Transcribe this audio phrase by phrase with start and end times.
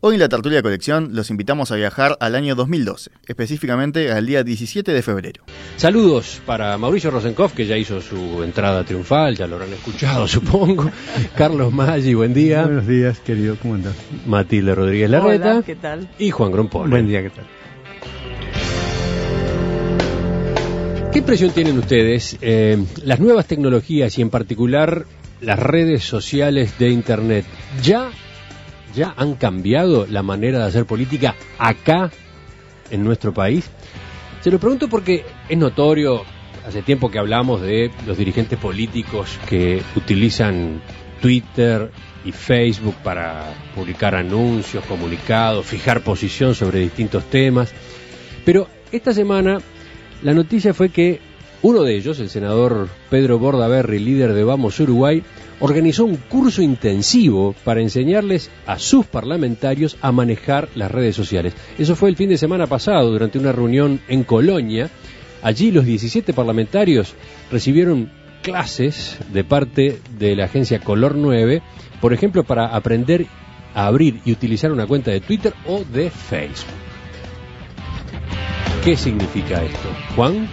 [0.00, 4.26] Hoy en la tertulia de colección los invitamos a viajar al año 2012, específicamente al
[4.26, 5.42] día 17 de febrero.
[5.76, 10.88] Saludos para Mauricio Rosenkopf, que ya hizo su entrada triunfal, ya lo habrán escuchado, supongo.
[11.36, 12.62] Carlos Maggi, buen día.
[12.62, 13.96] Buenos días, querido, ¿cómo andás?
[14.24, 15.50] Matilde Rodríguez Larreta.
[15.54, 16.08] Hola, ¿qué tal?
[16.16, 16.88] Y Juan Grompol.
[16.88, 17.46] Buen día, ¿qué tal?
[21.10, 22.38] ¿Qué impresión tienen ustedes?
[22.40, 25.06] Eh, las nuevas tecnologías y en particular
[25.40, 27.46] las redes sociales de Internet,
[27.82, 28.12] ¿ya
[28.94, 32.10] ya han cambiado la manera de hacer política acá
[32.90, 33.70] en nuestro país?
[34.40, 36.22] Se lo pregunto porque es notorio,
[36.66, 40.80] hace tiempo que hablamos de los dirigentes políticos que utilizan
[41.20, 41.90] Twitter
[42.24, 47.72] y Facebook para publicar anuncios, comunicados, fijar posición sobre distintos temas.
[48.44, 49.58] Pero esta semana
[50.22, 51.20] la noticia fue que
[51.62, 55.22] uno de ellos, el senador Pedro Bordaberry, líder de Vamos Uruguay,
[55.60, 61.54] organizó un curso intensivo para enseñarles a sus parlamentarios a manejar las redes sociales.
[61.76, 64.88] Eso fue el fin de semana pasado, durante una reunión en Colonia.
[65.42, 67.14] Allí los 17 parlamentarios
[67.50, 68.10] recibieron
[68.42, 71.62] clases de parte de la agencia Color 9,
[72.00, 73.26] por ejemplo, para aprender
[73.74, 76.72] a abrir y utilizar una cuenta de Twitter o de Facebook.
[78.84, 79.88] ¿Qué significa esto?
[80.14, 80.48] Juan?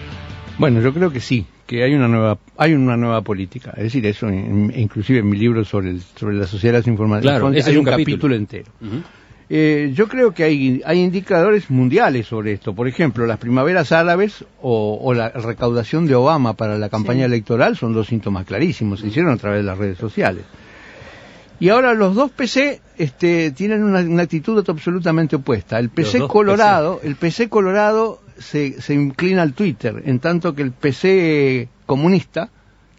[0.58, 3.74] Bueno, yo creo que sí, que hay una nueva hay una nueva política.
[3.76, 7.40] Es decir, eso inclusive en mi libro sobre el, sobre la sociedad de las informaciones
[7.40, 8.36] Claro, hay es un capítulo, capítulo.
[8.36, 8.72] entero.
[9.48, 12.74] Eh, yo creo que hay, hay indicadores mundiales sobre esto.
[12.74, 17.78] Por ejemplo, las primaveras árabes o, o la recaudación de Obama para la campaña electoral
[17.78, 19.02] son dos síntomas clarísimos.
[19.02, 20.44] Se hicieron a través de las redes sociales.
[21.60, 25.80] Y ahora los dos PC este, tienen una, una actitud absolutamente opuesta.
[25.80, 30.72] El PC Colorado, el PC Colorado se, se inclina al Twitter, en tanto que el
[30.72, 32.50] PC comunista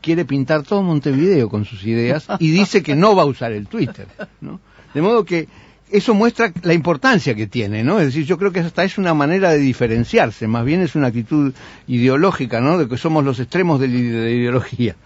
[0.00, 3.66] quiere pintar todo Montevideo con sus ideas y dice que no va a usar el
[3.66, 4.06] Twitter.
[4.41, 4.60] ¿no?
[4.94, 5.48] De modo que
[5.91, 7.98] eso muestra la importancia que tiene, ¿no?
[8.00, 11.08] Es decir, yo creo que hasta es una manera de diferenciarse, más bien es una
[11.08, 11.53] actitud
[11.86, 12.76] ideológica, ¿no?
[12.78, 14.97] De que somos los extremos de la ide- de la ideología.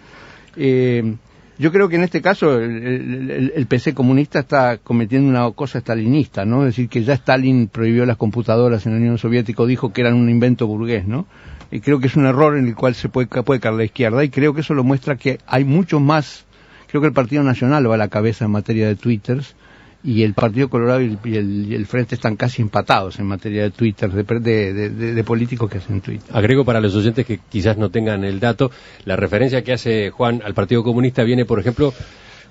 [0.57, 1.17] Eh,
[1.61, 6.45] yo creo que en este caso el, el- PC comunista está cometiendo una cosa stalinista,
[6.45, 6.63] ¿no?
[6.63, 10.15] Es decir, que ya Stalin prohibió las computadoras en la Unión Soviética, dijo que eran
[10.15, 11.27] un invento burgués, ¿no?
[11.71, 13.85] Y creo que es un error en el cual se puede, ca- puede caer la
[13.85, 16.47] izquierda, y creo que eso lo muestra que hay mucho más,
[16.89, 19.55] creo que el Partido Nacional va a la cabeza en materia de twitters,
[20.03, 23.71] y el Partido Colorado y el, y el- Frente están casi empatados en materia de
[23.71, 26.29] Twitter, de, de- de- de- políticos que hacen Twitter.
[26.33, 28.71] Agrego para los oyentes que quizás no tengan el dato,
[29.05, 31.93] la referencia que hace Juan al Partido Comunista viene, por ejemplo,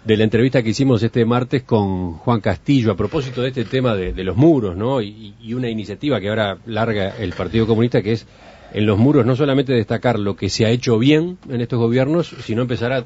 [0.06, 3.96] de la entrevista que hicimos este martes con Juan Castillo a propósito de este tema
[3.96, 5.02] de, los muros, ¿no?
[5.02, 8.26] Y una iniciativa que ahora larga el Partido Comunista que es
[8.72, 12.34] en los muros no solamente destacar lo que se ha hecho bien en estos gobiernos,
[12.46, 13.04] sino empezar a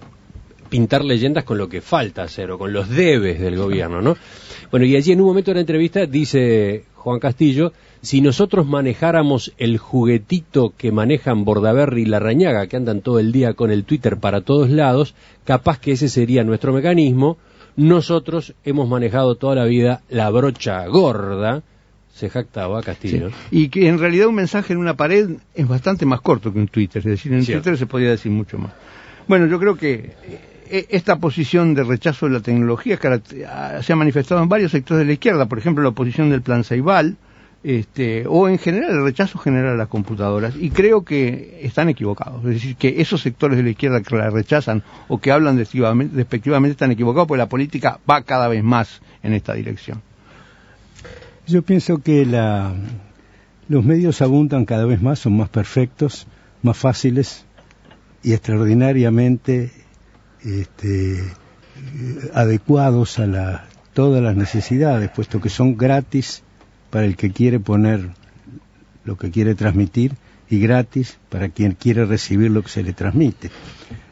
[0.74, 4.18] pintar leyendas con lo que falta hacer o con los debes del gobierno, ¿no?
[4.72, 9.54] Bueno, y allí en un momento de la entrevista dice Juan Castillo, si nosotros manejáramos
[9.60, 14.18] el juguetito que manejan Bordaberry y Larrañaga, que andan todo el día con el Twitter
[14.18, 15.14] para todos lados,
[15.44, 17.38] capaz que ese sería nuestro mecanismo.
[17.76, 21.62] Nosotros hemos manejado toda la vida la brocha gorda,
[22.16, 23.30] se jactaba Castillo.
[23.52, 26.68] Y que en realidad un mensaje en una pared es bastante más corto que un
[26.68, 27.62] Twitter, es decir, en Cierto.
[27.62, 28.74] Twitter se podría decir mucho más.
[29.28, 33.00] Bueno, yo creo que eh, esta posición de rechazo de la tecnología
[33.48, 36.42] ah, se ha manifestado en varios sectores de la izquierda, por ejemplo, la oposición del
[36.42, 37.18] plan Ceibal,
[37.64, 42.44] este, o en general el rechazo general a las computadoras, y creo que están equivocados.
[42.46, 46.74] Es decir, que esos sectores de la izquierda que la rechazan o que hablan despectivamente
[46.74, 50.02] están equivocados, porque la política va cada vez más en esta dirección.
[51.48, 52.74] Yo pienso que la,
[53.68, 56.28] los medios abundan cada vez más, son más perfectos,
[56.62, 57.46] más fáciles
[58.24, 59.72] y extraordinariamente
[60.44, 61.24] este,
[62.34, 66.44] adecuados a la, todas las necesidades, puesto que son gratis
[66.90, 68.10] para el que quiere poner
[69.06, 70.14] lo que quiere transmitir
[70.50, 73.50] y gratis para quien quiere recibir lo que se le transmite.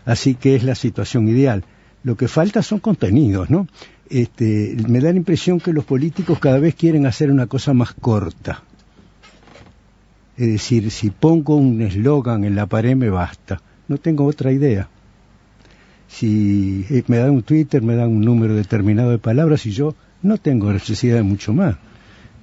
[0.06, 1.64] Así que es la situación ideal.
[2.04, 3.68] Lo que falta son contenidos, ¿no?
[4.10, 7.94] Este, me da la impresión que los políticos cada vez quieren hacer una cosa más
[7.94, 8.64] corta.
[10.36, 13.62] Es decir, si pongo un eslogan en la pared me basta.
[13.88, 14.90] No tengo otra idea.
[16.12, 19.96] Si eh, me dan un Twitter, me dan un número determinado de palabras y yo
[20.22, 21.78] no tengo necesidad de mucho más.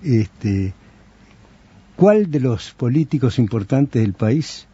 [0.02, 0.72] Este,
[1.96, 4.68] ¿Cuál de los políticos importantes del país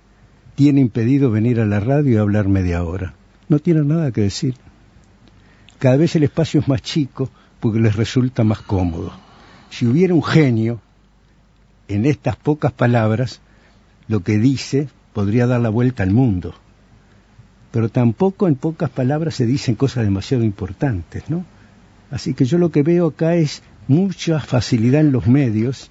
[0.54, 3.14] tiene impedido venir a la radio y hablar media hora.
[3.48, 4.54] No tienen nada que decir.
[5.78, 7.28] Cada vez el espacio es más chico
[7.60, 9.12] porque les resulta más cómodo.
[9.70, 10.80] Si hubiera un genio
[11.88, 13.40] en estas pocas palabras,
[14.06, 16.54] lo que dice podría dar la vuelta al mundo.
[17.74, 21.44] Pero tampoco en pocas palabras se dicen cosas demasiado importantes, ¿no?
[22.08, 25.90] Así que yo lo que veo acá es mucha facilidad en los medios,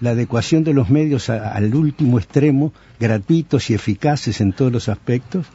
[0.00, 5.46] la adecuación de los medios al último extremo, gratuitos y eficaces en todos los aspectos,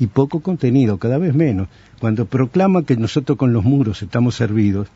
[0.00, 1.68] y poco contenido, cada vez menos.
[2.00, 4.88] Cuando proclama que nosotros con los muros estamos servidos,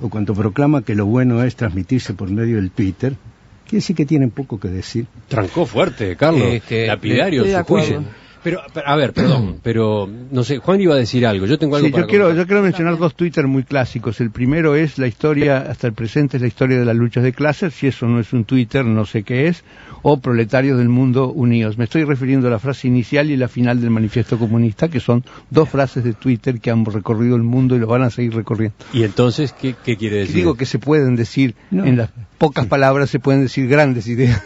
[0.00, 3.16] o cuando proclama que lo bueno es transmitirse por medio del Twitter,
[3.64, 5.06] quiere decir que tienen poco que decir.
[5.26, 6.46] Trancó fuerte, Carlos.
[6.52, 8.04] Este, Lapidario, de su.
[8.44, 11.46] Pero, pero, a ver, perdón, pero no sé, Juan iba a decir algo.
[11.46, 12.44] Yo tengo algo Sí, para yo quiero, comentar.
[12.44, 14.20] yo quiero mencionar dos Twitter muy clásicos.
[14.20, 17.32] El primero es la historia, hasta el presente es la historia de las luchas de
[17.32, 17.74] clases.
[17.74, 19.62] Si eso no es un Twitter, no sé qué es.
[20.02, 21.78] O Proletarios del Mundo Unidos.
[21.78, 25.24] Me estoy refiriendo a la frase inicial y la final del Manifiesto Comunista, que son
[25.50, 28.74] dos frases de Twitter que han recorrido el mundo y lo van a seguir recorriendo.
[28.92, 30.34] Y entonces, ¿qué, qué quiere decir?
[30.34, 31.84] Digo que se pueden decir, No.
[31.84, 34.42] en las pocas palabras se pueden decir grandes ideas.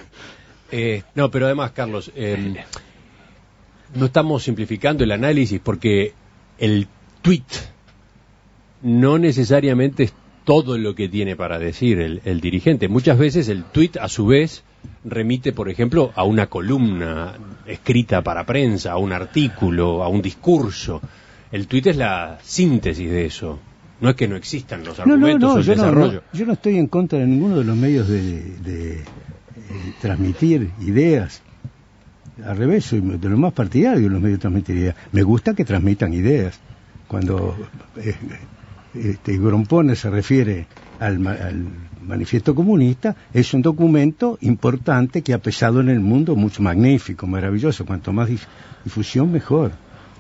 [0.72, 2.56] Eh, no, pero además, Carlos, eh,
[3.94, 6.12] no estamos simplificando el análisis porque
[6.58, 6.88] el
[7.22, 7.44] tweet
[8.82, 12.88] no necesariamente es todo lo que tiene para decir el, el dirigente.
[12.88, 14.62] Muchas veces el tweet, a su vez,
[15.04, 17.34] remite, por ejemplo, a una columna
[17.66, 21.00] escrita para prensa, a un artículo, a un discurso.
[21.50, 23.58] El tweet es la síntesis de eso.
[24.00, 26.22] No es que no existan los No, no, argumentos o el yo, desarrollo.
[26.32, 29.04] yo no estoy en contra de ninguno de los medios de, de, eh,
[30.00, 31.42] transmitir ideas.
[32.44, 34.96] Al revés, soy de lo más partidario los medios de transmitir ideas.
[35.12, 36.58] Me gusta que transmitan ideas.
[37.08, 37.56] Cuando
[37.96, 38.14] eh,
[38.94, 39.38] este,
[39.94, 40.66] se refiere
[40.98, 41.66] al, al
[42.02, 47.86] manifiesto comunista, es un documento importante que ha pesado en el mundo mucho magnífico, maravilloso.
[47.86, 48.46] Cuanto más dif-
[48.84, 49.72] difusión, mejor,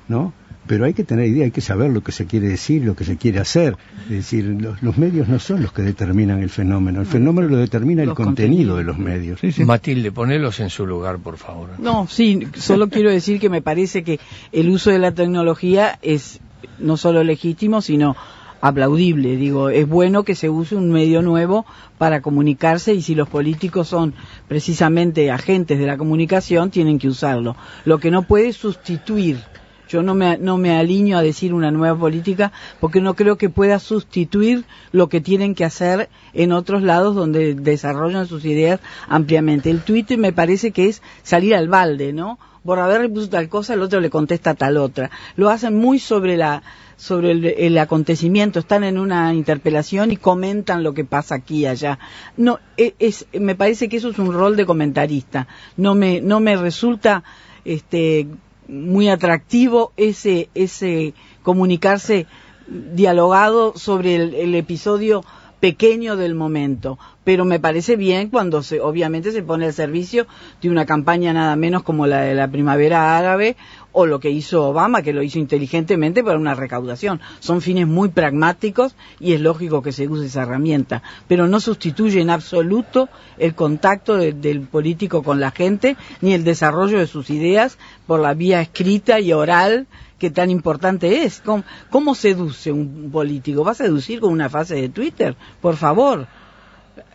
[0.08, 0.32] ¿no?
[0.66, 3.04] Pero hay que tener idea, hay que saber lo que se quiere decir, lo que
[3.04, 3.76] se quiere hacer.
[4.04, 7.56] Es decir, los, los medios no son los que determinan el fenómeno, el fenómeno lo
[7.58, 8.78] determina el Los contenido contenidos.
[8.78, 9.58] de los medios.
[9.66, 11.70] Matilde, ponelos en su lugar, por favor.
[11.78, 14.18] No, sí, solo quiero decir que me parece que
[14.52, 16.40] el uso de la tecnología es
[16.78, 18.16] no solo legítimo, sino
[18.60, 19.36] aplaudible.
[19.36, 21.66] Digo, es bueno que se use un medio nuevo
[21.98, 24.14] para comunicarse y si los políticos son
[24.48, 27.54] precisamente agentes de la comunicación, tienen que usarlo.
[27.84, 29.38] Lo que no puede sustituir.
[29.88, 33.48] Yo no me, no me alineo a decir una nueva política porque no creo que
[33.48, 39.70] pueda sustituir lo que tienen que hacer en otros lados donde desarrollan sus ideas ampliamente.
[39.70, 42.38] El Twitter me parece que es salir al balde, ¿no?
[42.64, 45.10] Borraberry puso tal cosa, el otro le contesta tal otra.
[45.36, 46.62] Lo hacen muy sobre la
[46.96, 51.66] sobre el, el acontecimiento, están en una interpelación y comentan lo que pasa aquí y
[51.66, 51.98] allá.
[52.38, 55.46] No, e- es, me parece que eso es un rol de comentarista.
[55.76, 57.22] No me, no me resulta
[57.66, 58.28] este
[58.68, 62.26] muy atractivo ese, ese comunicarse
[62.68, 65.24] dialogado sobre el, el episodio
[65.60, 70.26] pequeño del momento, pero me parece bien cuando se, obviamente se pone al servicio
[70.60, 73.56] de una campaña nada menos como la de la primavera árabe
[73.98, 77.18] o lo que hizo Obama, que lo hizo inteligentemente para una recaudación.
[77.40, 82.20] Son fines muy pragmáticos y es lógico que se use esa herramienta, pero no sustituye
[82.20, 83.08] en absoluto
[83.38, 88.20] el contacto de- del político con la gente ni el desarrollo de sus ideas por
[88.20, 89.86] la vía escrita y oral
[90.18, 91.40] que tan importante es.
[91.42, 93.64] ¿Cómo, cómo seduce un político?
[93.64, 95.36] ¿Va a seducir con una fase de Twitter?
[95.62, 96.26] Por favor.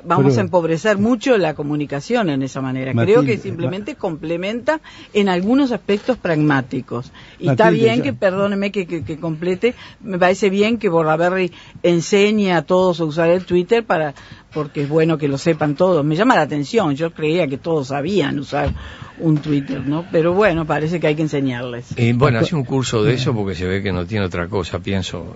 [0.04, 2.94] Vamos Pero- a empobrecer mucho la comunicación en esa manera.
[2.94, 4.80] Creo que simplemente complementa
[5.14, 7.12] en algunos aspectos pragmáticos.
[7.40, 11.52] Y está bien que, perdóneme que, que, que complete, me parece bien que Borraberry
[11.84, 14.14] enseñe a todos a usar el Twitter para
[14.54, 16.04] porque es bueno que lo sepan todos.
[16.04, 18.74] Me llama la atención, yo creía que todos sabían usar
[19.20, 20.06] un Twitter, ¿no?
[20.12, 21.88] Pero bueno, parece que hay que enseñarles.
[21.96, 24.80] Eh, bueno, hace un curso de eso porque se ve que no tiene otra cosa,
[24.80, 25.36] pienso.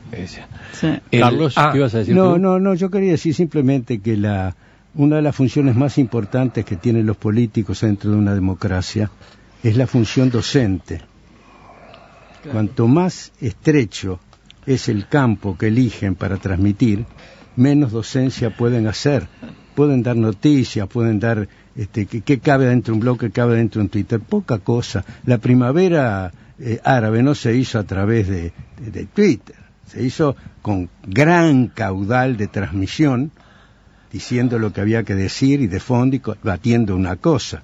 [0.74, 0.88] Sí.
[1.12, 2.40] el- Carlos, ah, ¿qué ibas a decir No, tú?
[2.40, 4.56] no, no, yo quería decir simplemente que la,
[4.96, 9.10] una de las funciones más importantes que tienen los políticos dentro de una democracia
[9.64, 11.02] es la función docente.
[12.52, 14.20] Cuanto más estrecho
[14.66, 17.06] es el campo que eligen para transmitir,
[17.56, 19.28] menos docencia pueden hacer.
[19.76, 23.58] Pueden dar noticias, pueden dar este, qué qué cabe dentro de un blog, qué cabe
[23.58, 25.04] dentro de un Twitter, poca cosa.
[25.26, 30.90] La primavera eh, árabe no se hizo a través de, de- Twitter, se hizo con
[31.06, 33.32] gran caudal de transmisión,
[34.14, 37.64] diciendo lo que había que decir y de fondo y batiendo una cosa.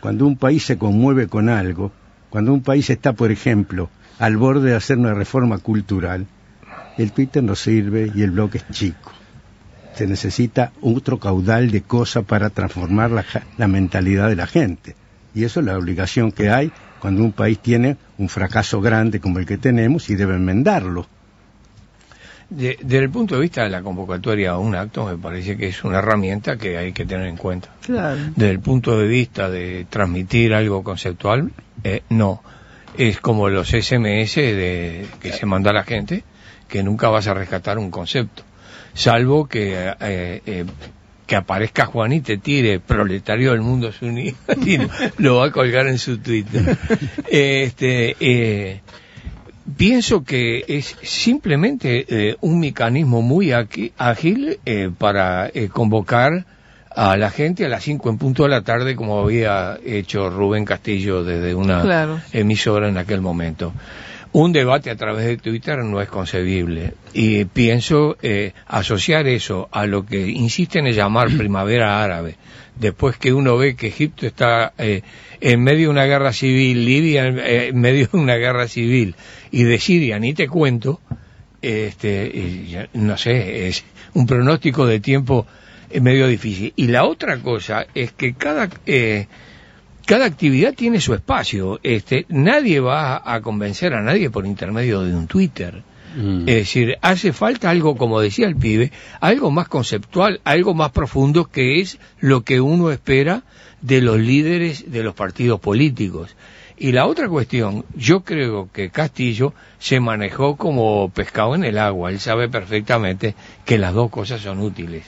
[0.00, 1.92] Cuando un país se conmueve con algo,
[2.28, 6.26] cuando un país está, por ejemplo, al borde de hacer una reforma cultural,
[6.98, 9.12] el Twitter no sirve y el blog es chico.
[9.94, 14.94] Se necesita otro caudal de cosas para transformar la, ja- la mentalidad de la gente.
[15.34, 16.70] Y eso es la obligación que hay
[17.00, 21.06] cuando un país tiene un fracaso grande como el que tenemos y debe enmendarlo.
[22.50, 25.68] De- desde el punto de vista de la convocatoria a un acto, me parece que
[25.68, 27.70] es una herramienta que hay que tener en cuenta.
[27.80, 28.18] Claro.
[28.36, 31.50] Desde el punto de vista de transmitir algo conceptual,
[31.82, 32.42] eh, no.
[32.98, 36.24] Es como los SMS de, que se manda a la gente,
[36.68, 38.42] que nunca vas a rescatar un concepto.
[38.94, 40.64] Salvo que, eh, eh,
[41.26, 44.78] que aparezca Juan y te tire proletario del mundo es unido y
[45.18, 46.76] lo va a colgar en su Twitter.
[47.30, 48.80] Este, eh,
[49.76, 56.44] pienso que es simplemente eh, un mecanismo muy aquí- ágil eh, para eh, convocar
[56.94, 60.66] a la gente a las 5 en punto de la tarde como había hecho Rubén
[60.66, 62.20] Castillo desde una Claro.
[62.32, 63.72] emisora en aquel momento.
[64.32, 69.86] Un debate a través de Twitter no es concebible y pienso eh, asociar eso a
[69.86, 72.36] lo que insisten en llamar primavera árabe,
[72.74, 75.02] después que uno ve que Egipto está eh,
[75.40, 79.14] en medio de una guerra civil, Libia eh, en medio de una guerra civil
[79.50, 81.00] y de Siria ni te cuento,
[81.60, 83.84] este, no sé, es
[84.14, 85.46] un pronóstico de tiempo
[85.92, 86.72] eh, medio difícil.
[86.76, 89.26] Y la otra cosa es que cada eh,
[90.12, 91.80] cada actividad tiene su espacio.
[91.82, 95.82] Este, nadie va a convencer a nadie por intermedio de un Twitter.
[96.14, 96.40] Mm.
[96.40, 101.46] Es decir, hace falta algo, como decía el pibe, algo más conceptual, algo más profundo,
[101.46, 103.44] que es lo que uno espera
[103.80, 106.36] de los líderes de los partidos políticos.
[106.76, 112.10] Y la otra cuestión, yo creo que Castillo se manejó como pescado en el agua.
[112.10, 115.04] Él sabe perfectamente que las dos cosas son útiles.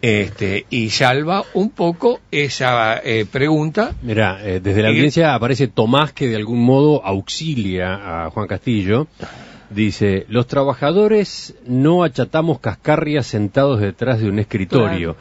[0.00, 6.12] Este, y salva un poco esa eh, pregunta Mira, eh, desde la audiencia aparece Tomás
[6.12, 9.08] que de algún modo auxilia a Juan Castillo.
[9.70, 15.16] Dice, los trabajadores no achatamos cascarrias sentados detrás de un escritorio.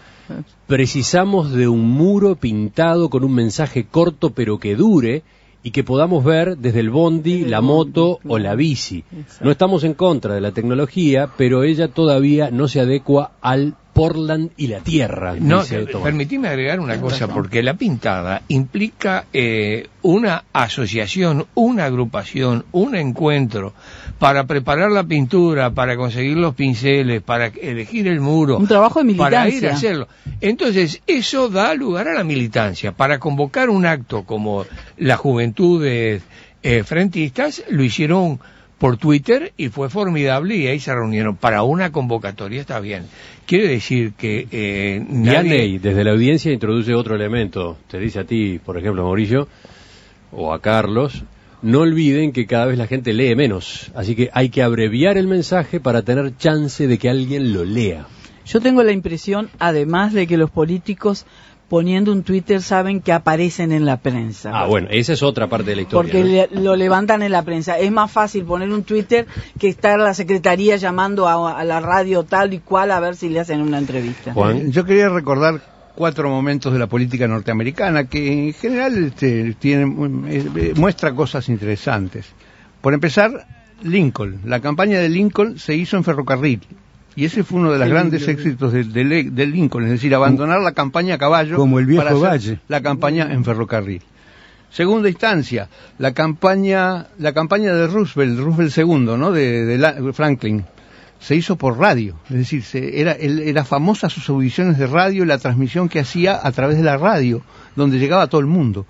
[0.67, 5.23] Precisamos de un muro pintado con un mensaje corto pero que dure
[5.63, 9.03] y que podamos ver desde el bondi, la moto o la bici.
[9.41, 14.51] No estamos en contra de la tecnología, pero ella todavía no se adecua al Portland
[14.57, 15.35] y la Tierra.
[15.39, 15.63] No,
[16.03, 23.73] permitime agregar una cosa, porque la pintada implica eh, una asociación, una agrupación, un encuentro
[24.19, 28.57] para preparar la pintura, para conseguir los pinceles, para elegir el muro.
[28.59, 29.71] Un trabajo de Para ir militancia.
[29.71, 30.07] a hacerlo.
[30.41, 32.91] Entonces, eso da lugar a la militancia.
[32.91, 35.83] Para convocar un acto como la juventud
[36.85, 38.39] frentistas, lo hicieron
[38.79, 41.35] por Twitter y fue formidable y ahí se reunieron.
[41.35, 43.05] Para una convocatoria está bien.
[43.45, 47.77] Quiere decir que eh, nadie- Vianney, desde la audiencia, introduce otro elemento.
[47.89, 49.47] Te dice a ti, por ejemplo, Mauricio,
[50.31, 51.23] o a Carlos,
[51.61, 53.91] no olviden que cada vez la gente lee menos.
[53.95, 58.05] Así que hay que abreviar el mensaje para tener chance de que alguien lo lea.
[58.45, 61.25] Yo tengo la impresión, además de que los políticos
[61.69, 64.51] poniendo un Twitter saben que aparecen en la prensa.
[64.53, 66.01] Ah, bueno, esa es otra parte de la historia.
[66.11, 66.29] Porque ¿no?
[66.55, 67.77] le- lo levantan en la prensa.
[67.77, 69.27] Es más fácil poner un Twitter
[69.59, 73.29] que estar la secretaría llamando a, a la radio tal y cual a ver si
[73.29, 74.33] le hacen una entrevista.
[74.33, 74.71] Juan.
[74.71, 75.59] Yo quería recordar
[75.95, 82.27] cuatro momentos de la política norteamericana que en general este, tienen, eh, muestra cosas interesantes.
[82.81, 83.45] Por empezar,
[83.83, 84.41] Lincoln.
[84.45, 86.61] La campaña de Lincoln se hizo en ferrocarril.
[87.17, 90.61] Y ese fue uno de los grandes éxitos de, de- de Lincoln, es decir, abandonar
[90.61, 92.59] la campaña a caballo Como el viejo para hacer Valle.
[92.69, 94.01] la campaña en ferrocarril.
[94.69, 99.31] Segunda instancia, la campaña, la campaña de Roosevelt, Roosevelt II, ¿no?
[99.31, 100.63] De, de la- Franklin,
[101.19, 105.23] se hizo por radio, es decir, se- era, él- era famosa sus audiciones de radio
[105.23, 107.41] y la transmisión que hacía a través de la radio,
[107.75, 108.85] donde llegaba a todo el mundo.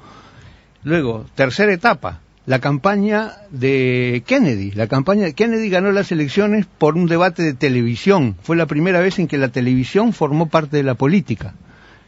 [0.83, 4.71] Luego, tercera etapa, la campaña de Kennedy.
[4.71, 8.35] La campaña de Kennedy ganó las elecciones por un debate de televisión.
[8.41, 11.53] Fue la primera vez en que la televisión formó parte de la política.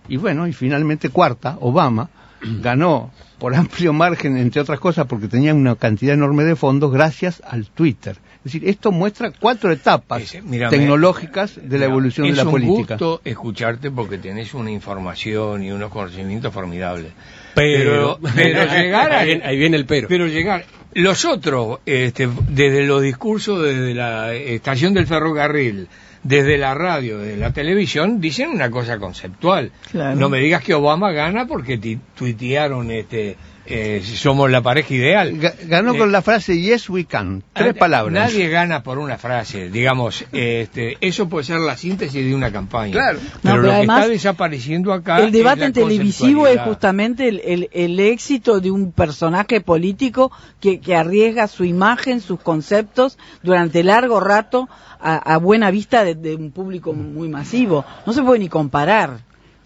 [0.08, 2.10] Y bueno, y finalmente cuarta, Obama
[2.62, 7.42] ganó por amplio margen, entre otras cosas, porque tenía una cantidad enorme de fondos gracias
[7.46, 8.18] al Twitter.
[8.38, 12.46] Es decir, esto muestra cuatro etapas Ese- mírame, tecnológicas de la evolución de es la
[12.46, 12.94] un política.
[12.96, 17.12] gusto escucharte porque tenés una información y unos conocimientos formidables.
[17.56, 20.08] Pero, pero llegar a, ahí, viene, ahí viene el pero.
[20.08, 25.88] pero llegar los otros este, desde los discursos desde la estación del ferrocarril
[26.22, 29.72] desde la radio, desde la televisión, dicen una cosa conceptual.
[29.90, 30.20] Claro.
[30.20, 33.38] No me digas que Obama gana porque ti- tuitearon este,
[33.70, 35.34] eh, somos la pareja ideal.
[35.40, 38.14] Ga- Ganó Eh, con la frase Yes we can, tres palabras.
[38.14, 42.92] Nadie gana por una frase, digamos, este, eso puede ser la síntesis de una campaña.
[42.92, 43.20] Claro.
[43.20, 47.42] Pero, No, pero lo que está desapareciendo acá El debate es televisivo es justamente el,
[47.46, 53.84] el- el éxito de un personaje político que, que arriesga su imagen, sus conceptos durante
[53.84, 54.68] largo rato
[55.00, 57.86] a, a buena vista de, de un público muy masivo.
[58.06, 59.20] No se puede ni comparar.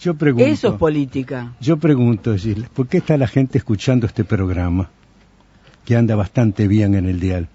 [0.04, 1.54] Yo pregunto, Eso es política.
[1.62, 4.90] yo pregunto, Gil, ¿por qué está la gente escuchando este programa?
[5.86, 7.48] que anda bastante bien en el dial.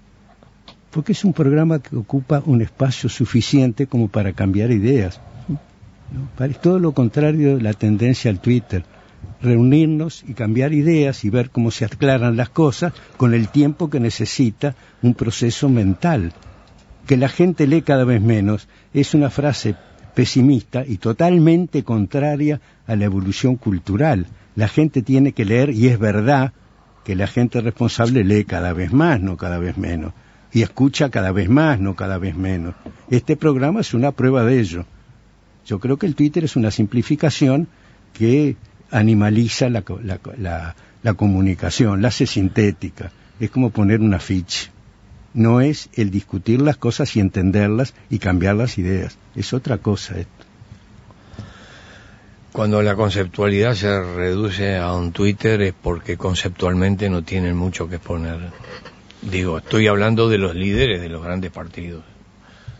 [0.91, 5.19] Porque es un programa que ocupa un espacio suficiente como para cambiar ideas.
[5.47, 6.45] ¿no?
[6.45, 8.83] Es todo lo contrario de la tendencia al Twitter.
[9.41, 13.99] Reunirnos y cambiar ideas y ver cómo se aclaran las cosas con el tiempo que
[13.99, 16.33] necesita un proceso mental.
[17.05, 19.75] Que la gente lee cada vez menos es una frase
[20.13, 24.27] pesimista y totalmente contraria a la evolución cultural.
[24.55, 26.53] La gente tiene que leer y es verdad
[27.03, 30.13] que la gente responsable lee cada vez más, no cada vez menos,
[30.51, 32.75] y escucha cada vez más, no cada vez menos.
[33.09, 34.85] Este programa es una prueba de ello.
[35.65, 37.67] Yo creo que el Twitter es una simplificación
[38.13, 38.57] que
[38.91, 43.11] animaliza la, la, la, la comunicación, la hace sintética.
[43.39, 44.71] Es como poner una ficha.
[45.33, 49.17] No es el discutir las cosas y entenderlas y cambiar las ideas.
[49.35, 50.45] Es otra cosa esto.
[52.51, 57.97] Cuando la conceptualidad se reduce a un Twitter es porque conceptualmente no tienen mucho que
[57.97, 58.39] exponer.
[59.21, 62.03] Digo, estoy hablando de los líderes de los grandes partidos.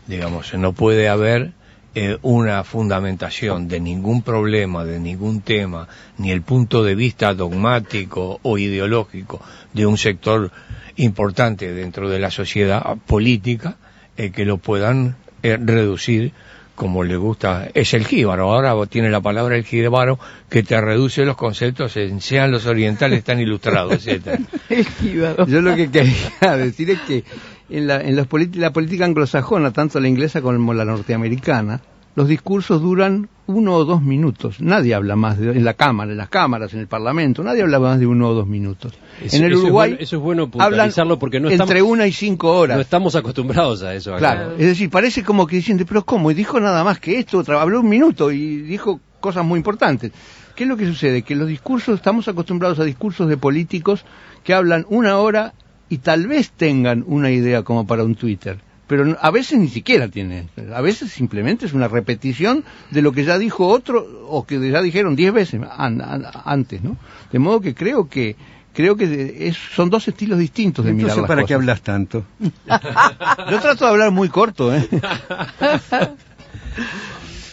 [0.07, 1.53] Digamos, no puede haber
[1.95, 5.87] eh, una fundamentación de ningún problema, de ningún tema,
[6.17, 9.41] ni el punto de vista dogmático o ideológico
[9.73, 10.51] de un sector
[10.99, 13.77] importante dentro de la sociedad política
[14.17, 16.33] eh, que lo puedan eh, reducir
[16.75, 20.17] como le gusta, es el jíbaro, ahora tiene la palabra el jíbaro
[20.49, 24.39] que te reduce los conceptos en sean los orientales tan ilustrados, etcétera.
[24.69, 25.45] El jíbaro.
[25.45, 26.15] Yo lo que quería
[26.57, 27.25] decir es que
[27.69, 31.81] en la, en los la política anglosajona, tanto la inglesa como la norteamericana,
[32.19, 34.59] los discursos duran uno o dos minutos.
[34.59, 37.79] Nadie habla más de, en la cámara, en las cámaras, en el parlamento, nadie habla
[37.79, 38.91] más de uno o dos minutos.
[39.23, 41.91] Eso- en el eso es Uruguay bueno- eso es bueno puntualizarlo porque no entre estamos-
[41.93, 42.75] una y cinco horas.
[42.75, 44.11] No estamos acostumbrados a eso.
[44.15, 44.19] acá.
[44.19, 46.29] Claro, es decir, parece como que dicen, pero ¿cómo?
[46.29, 50.11] Y dijo nada más que esto, habló un minuto y dijo cosas muy importantes.
[50.55, 51.21] ¿Qué es lo que sucede?
[51.21, 54.03] Que los discursos, estamos acostumbrados a discursos de políticos
[54.43, 55.53] que hablan una hora
[55.87, 58.59] y tal vez tengan una idea como para un Twitter.
[58.89, 60.49] Pero no- a veces ni siquiera tienen.
[60.75, 64.81] A veces simplemente es una repetición de lo que ya dijo otro o que ya
[64.81, 66.97] dijeron diez veces an- an- antes, ¿no?
[67.31, 68.35] De modo que creo que
[68.73, 71.55] creo que es- son dos estilos distintos de mirar Entonces, las ¿para qué cosas.
[71.61, 72.25] hablas tanto?
[73.51, 74.87] Yo trato de hablar muy corto, ¿eh?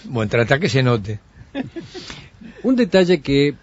[0.05, 1.19] Bueno, trata que se note.
[2.63, 3.55] Un detalle que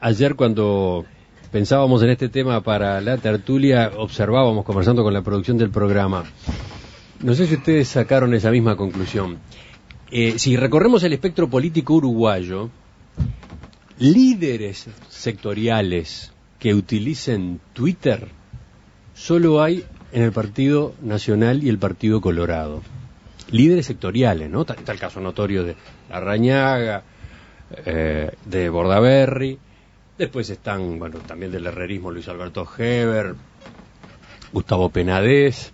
[0.00, 1.04] ayer cuando
[1.52, 6.24] pensábamos en este tema para la tertulia, observábamos conversando con la producción del programa.
[7.20, 9.38] No sé si ustedes sacaron esa misma conclusión.
[10.10, 12.70] Eh, si recorremos el espectro político uruguayo,
[13.98, 18.28] líderes sectoriales que utilicen Twitter
[19.14, 22.82] solo hay en el Partido Nacional y el Partido Colorado.
[23.50, 24.62] Líderes sectoriales, ¿no?
[24.62, 25.74] Está, el caso notorio de
[26.10, 27.02] Arrañaga,
[27.84, 29.58] eh, de Bordaberry,
[30.16, 33.34] después están, bueno, también del herrerismo Luis Alberto Heber,
[34.52, 35.72] Gustavo Penadez,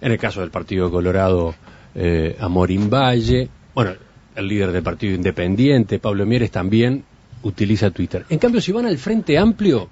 [0.00, 1.54] en el caso del Partido Colorado,
[1.94, 3.92] eh, Amorín Valle, bueno,
[4.34, 7.04] el líder del Partido Independiente, Pablo Mieres, también
[7.42, 8.24] utiliza Twitter.
[8.28, 9.88] En cambio, si van al Frente Amplio,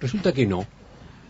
[0.00, 0.66] resulta que no.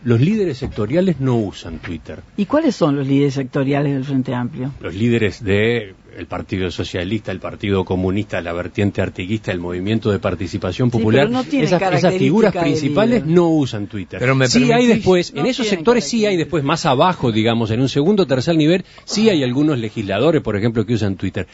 [0.03, 2.19] Los líderes sectoriales no usan Twitter.
[2.35, 4.71] ¿Y cuáles son los líderes sectoriales del Frente Amplio?
[4.81, 10.19] Los líderes de el Partido Socialista, el Partido Comunista, la vertiente artiguista, el Movimiento de
[10.19, 14.19] Participación Sí, Popular, pero no tiene esas, esas figuras principales no usan Twitter.
[14.19, 17.71] Pero me sí hay después, No en esos sectores sí hay después más abajo, digamos,
[17.71, 21.47] en un segundo o tercer nivel, sí hay algunos legisladores, por ejemplo, que usan Twitter.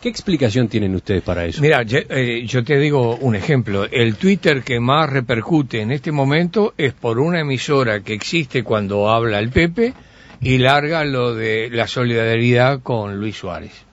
[0.00, 1.60] ¿Qué explicación tienen ustedes para eso?
[1.60, 3.84] Mira, yo, eh, yo te digo un ejemplo.
[3.84, 9.10] El Twitter que más repercute en este momento es por una emisora que existe cuando
[9.10, 9.92] habla el Pepe
[10.40, 13.89] y larga lo de la solidaridad con Luis Suárez.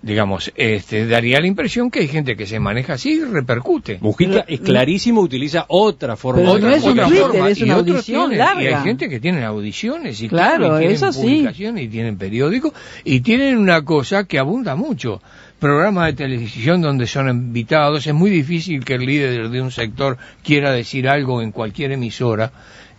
[0.00, 3.98] Digamos, este, daría la impresión que hay gente que se maneja así y repercute.
[4.00, 7.58] Mujica es clarísimo, utiliza otra forma Pero de no es un otra Twitter, forma, es
[7.58, 8.62] y una otros audición tienen- larga.
[8.62, 11.22] Y hay gente que tiene audiciones y, Claro, tienen eso sí.
[11.22, 15.20] publicaciones y tienen periódicos y tienen una cosa que abunda mucho.
[15.58, 20.16] Programas de televisión donde son invitados, es muy difícil que el líder de un sector
[20.44, 22.52] quiera decir algo en cualquier emisora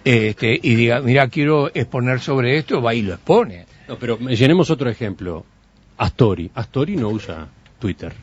[0.03, 3.65] este, y diga, mira, quiero exponer sobre esto, va y lo expone.
[3.87, 5.45] No, pero llenemos otro ejemplo.
[5.99, 6.49] Astori.
[6.55, 7.47] Astori no usa
[7.79, 8.13] Twitter.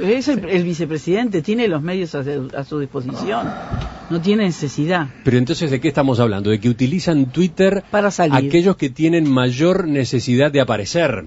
[0.00, 3.46] Es el, el vicepresidente, tiene los medios a, su- a su disposición.
[4.10, 5.06] No tiene necesidad.
[5.22, 6.50] Pero entonces, ¿de qué estamos hablando?
[6.50, 8.34] De que utilizan Twitter Para salir.
[8.48, 11.24] aquellos que tienen mayor necesidad de aparecer.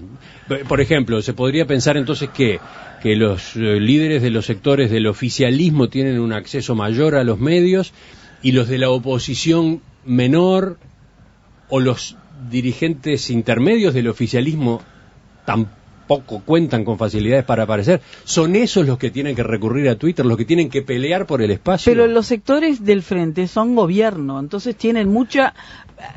[0.68, 2.60] Por ejemplo, se podría pensar entonces que,
[3.02, 7.38] que los eh, líderes de los sectores del oficialismo tienen un acceso mayor a los
[7.40, 7.94] medios
[8.42, 10.76] y los de la oposición menor
[11.70, 12.17] o los
[12.50, 14.82] dirigentes intermedios del oficialismo
[15.44, 20.24] tampoco cuentan con facilidades para aparecer, son esos los que tienen que recurrir a Twitter,
[20.24, 21.92] los que tienen que pelear por el espacio.
[21.92, 25.54] Pero los sectores del frente son gobierno, entonces tienen mucha,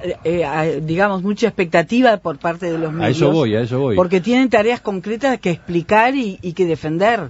[0.04, 3.08] eh, eh, digamos, mucha expectativa por parte de los medios.
[3.08, 3.96] A eso voy, a eso voy.
[3.96, 7.30] Porque tienen tareas concretas que explicar y, y que defender.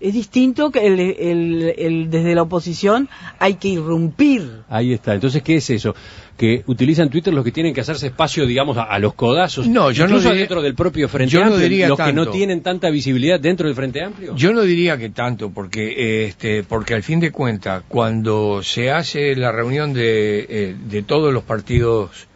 [0.00, 3.08] Es distinto que el, el- el- desde la oposición
[3.38, 4.48] hay que irrumpir.
[4.68, 5.14] Ahí está.
[5.14, 5.94] Entonces, ¿qué es eso?
[6.36, 9.66] Que utilizan Twitter los que tienen que hacerse espacio, digamos, a, a los codazos.
[9.66, 12.12] No, yo no Incluso diría- dentro del propio Frente yo no Amplio, diría los que
[12.12, 14.36] no tienen tanta visibilidad dentro del Frente Amplio.
[14.36, 19.34] Yo no diría que tanto, porque este, porque al fin de cuentas, cuando se hace
[19.34, 22.27] la reunión de, eh, de todos los partidos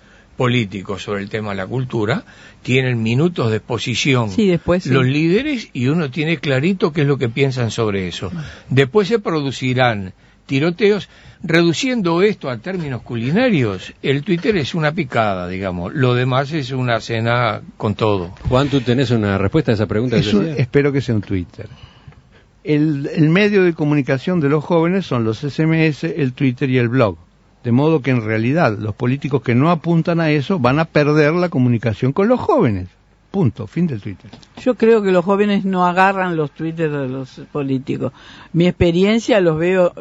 [0.43, 2.25] políticos sobre el tema de la cultura,
[2.63, 4.91] tienen minutos de exposición Sí, después sí.
[4.91, 8.33] los líderes y uno tiene clarito qué es lo que piensan sobre eso.
[8.69, 10.13] Después se producirán
[10.47, 11.09] tiroteos,
[11.45, 17.01] reduciendo esto a términos culinarios, el Twitter es una picada, digamos, lo demás es una
[17.01, 18.35] cena con todo.
[18.49, 20.21] Juan, ¿tú tenés una respuesta a esa pregunta?
[20.21, 21.69] que un- espero que sea un Twitter.
[22.65, 26.89] El, el medio de comunicación de los jóvenes son los SMS, el Twitter y el
[26.89, 27.17] blog.
[27.65, 31.33] De modo que en realidad los políticos que no apuntan a eso van a perder
[31.35, 32.89] la comunicación con los jóvenes.
[33.31, 34.31] Punto, fin del Twitter.
[34.61, 38.13] Yo creo que los jóvenes no agarran los twitters de los políticos.
[38.53, 39.95] Mi experiencia los veo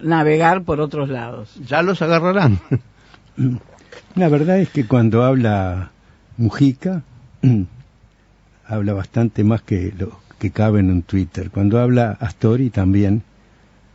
[0.00, 1.54] navegar por otros lados.
[1.66, 2.58] Ya los agarrarán.
[4.14, 5.90] La verdad es que cuando habla
[6.36, 7.02] Mujica,
[8.66, 11.50] habla bastante más que lo que cabe en un Twitter.
[11.50, 13.22] Cuando habla Astori también,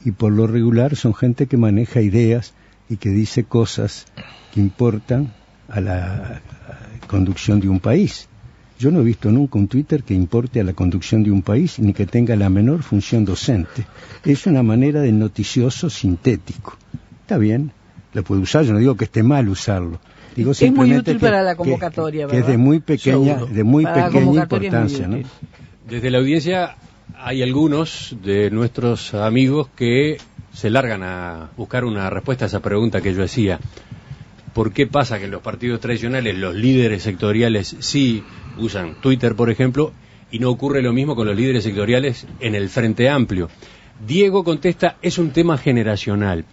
[0.03, 2.53] y por lo regular son gente que maneja ideas
[2.89, 4.05] y que dice cosas
[4.53, 5.33] que importan
[5.69, 6.41] a la
[7.07, 8.27] conducción de un país.
[8.77, 11.79] Yo no he visto nunca un Twitter que importe a la conducción de un país
[11.79, 13.85] ni que tenga la menor función docente.
[14.25, 16.77] Es una manera de noticioso sintético.
[17.21, 17.71] Está bien,
[18.13, 19.99] lo puede usar, yo no digo que esté mal usarlo.
[20.35, 23.45] Digo Es muy útil que- para la que- convocatoria, que, es de muy pequeña, Seguro.
[23.47, 25.17] de muy Para la pequeña muy importancia, ¿no?
[25.89, 26.75] Desde la audiencia
[27.17, 30.17] hay algunos de nuestros amigos que
[30.55, 33.59] se largan a buscar una respuesta a esa pregunta que yo hacía.
[34.53, 38.23] ¿Por qué pasa que en los partidos tradicionales los líderes sectoriales sí
[38.57, 39.91] usan Twitter, por ejemplo,
[40.31, 43.49] y no ocurre lo mismo con los líderes sectoriales en el Frente Amplio?
[44.07, 46.45] Diego contesta, es un tema generacional.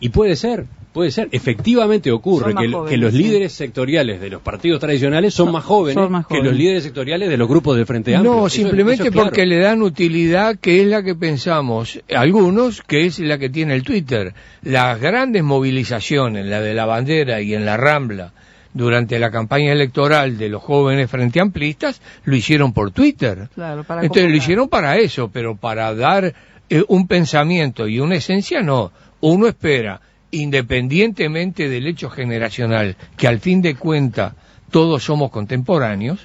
[0.00, 3.18] Y puede ser, puede ser, efectivamente ocurre que, jóvenes, que los sí.
[3.18, 7.28] líderes sectoriales de los partidos tradicionales son, más jóvenes son más que los líderes sectoriales
[7.28, 8.32] de los grupos del Frente Amplio.
[8.32, 9.26] No, Eso- simplemente eso es claro.
[9.28, 13.74] porque le dan utilidad que es la que pensamos algunos, que es la que tiene
[13.74, 14.32] el Twitter.
[14.62, 18.32] Las grandes movilizaciones, la de la bandera y en la Rambla,
[18.72, 23.48] durante la campaña electoral de los jóvenes frente amplistas, lo hicieron por Twitter.
[23.54, 26.32] Claro, para Entonces lo hicieron para eso, pero para dar
[26.70, 28.92] eh, un pensamiento y una esencia no.
[29.20, 30.00] Uno espera,
[30.34, 34.34] independientemente del hecho generacional, que al fin de cuentas
[34.70, 36.20] todos somos contemporáneos,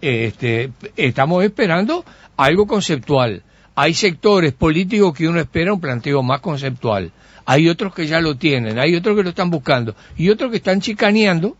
[0.00, 2.04] este, estamos esperando
[2.36, 3.42] algo conceptual.
[3.76, 7.12] Hay sectores políticos que uno espera un planteo más conceptual.
[7.46, 10.58] Hay otros que ya lo tienen, hay otros que lo están buscando y otros que
[10.58, 11.56] están chicaneando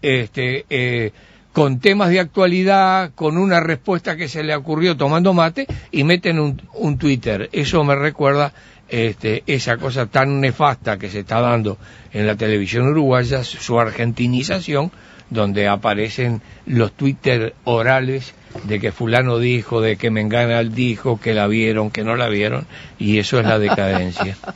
[0.00, 1.12] este, eh,
[1.52, 6.38] con temas de actualidad, con una respuesta que se le ocurrió tomando mate y meten
[6.38, 7.48] un, un Twitter.
[7.52, 8.52] Eso me recuerda
[8.88, 11.78] este, esa cosa tan nefasta que se está dando
[12.12, 14.90] en la televisión uruguaya, su argentinización,
[15.30, 21.46] donde aparecen los Twitter orales de que fulano dijo, de que Mengana dijo, que la
[21.46, 22.66] vieron, que no la vieron,
[22.98, 24.36] y eso es la decadencia.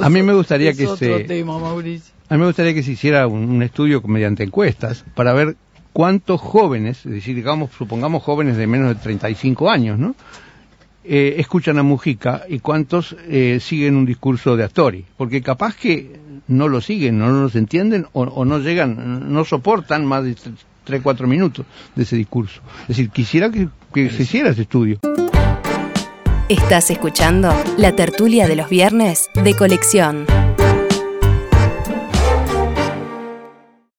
[0.00, 1.58] A mí me gustaría que se- tema.
[2.28, 5.56] A mí me gustaría que se hiciera un, un estudio mediante encuestas para ver
[5.92, 10.14] cuántos jóvenes, es decir, digamos, supongamos jóvenes de menos de 35 años, ¿no?
[11.04, 15.04] Eh, escuchan a Mujica y cuántos eh, siguen un discurso de Astori.
[15.16, 20.06] Porque capaz que no lo siguen, no los entienden o, o no llegan, no soportan
[20.06, 20.36] más de
[20.84, 22.60] 3, 4 minutos de ese discurso.
[22.82, 24.98] Es decir, quisiera que, que se hiciera ese estudio.
[26.48, 30.26] Estás escuchando la tertulia de los viernes de colección.